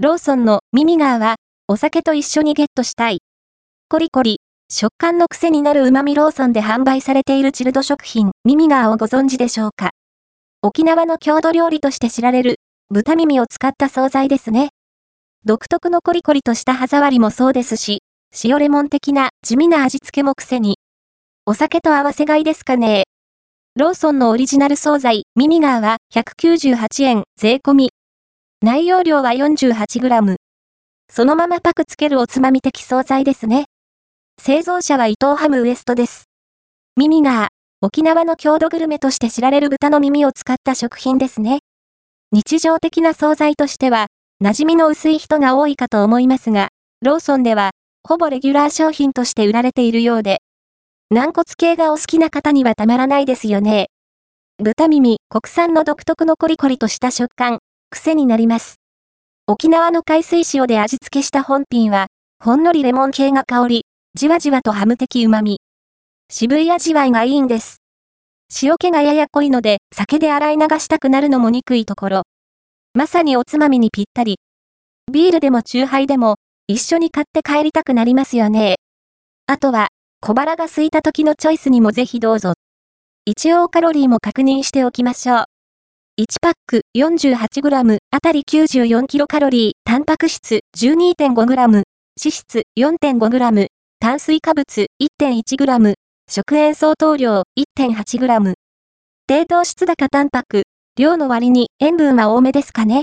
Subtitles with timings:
[0.00, 1.34] ローソンのミミガーは、
[1.66, 3.18] お酒と一緒にゲットしたい。
[3.88, 4.38] コリコリ、
[4.70, 9.90] 食感の癖になる旨味ローソンで販売されているチルド食品、ミミガーをご存知でしょうか？
[10.62, 14.68] 沖縄の郷土料理として知られる、豚耳を使った惣菜ですね。
[15.44, 18.02] 独特のコリコリとした歯触りもそうですし、
[18.44, 20.76] 塩レモン的な地味な味付けも癖に。
[21.44, 23.06] お酒と合わせ買いですかね？
[23.74, 27.90] ローソンのオリジナル惣菜、ミミガーは198円税込み。
[28.60, 30.34] 内容量は 48g。
[31.08, 33.66] そのままパクつけるおつまみ的惣菜ですね。
[34.42, 36.24] 製造者は伊藤ハムウエストです。
[36.96, 37.48] ミミガー、
[37.82, 41.60] 沖縄の郷土グルメとして知られる豚の耳を使った食品ですね。
[42.32, 44.08] 日常的な惣菜としては、
[44.42, 47.70] 馴染みの薄い人が多いかと思いますが、ローソンでは、
[48.02, 50.40] ほぼレギュラー商品として売られているようで、
[51.12, 53.86] 軟骨系がお好きな方にはたまらないですよね。
[54.58, 58.76] 豚耳、国産の独特のコリコリとした食感、癖になります。
[59.46, 62.08] 沖縄の海水塩で味付けした本品は、
[62.42, 63.84] ほんのりレモン系が香り、
[64.14, 65.60] じわじわとハム的旨味。
[66.30, 67.78] 渋い味わいがいいんです。
[68.62, 72.22] 塩気がやや濃いので、酒で洗い流したくなるのも憎いところ。
[72.94, 74.38] まさにおつまみにぴったり。
[75.12, 78.76] ビールでもチューハイでも、一緒に買って帰りたくなりますよね。
[79.46, 79.88] あとは、
[80.20, 82.54] 小腹が空いた時のチョイスにもぜひどうぞ。
[83.24, 85.44] 一応カロリーも確認しておきましょう。
[86.18, 91.84] 1パック 48g あたり 94kcal、タンパク質 12.5g、脂
[92.16, 93.68] 質 4.5g、
[94.00, 95.94] 炭水化物 1.1g、
[96.28, 98.54] 食塩相当量 1.8g。
[99.28, 100.64] 低糖質高タンパク、
[100.96, 102.96] 量の割に塩分は多めですかね